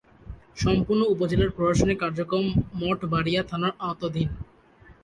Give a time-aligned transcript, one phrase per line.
[0.55, 2.45] সম্পূর্ণ উপজেলার প্রশাসনিক কার্যক্রম
[2.81, 4.29] মঠবাড়িয়া থানার আওতাধীন।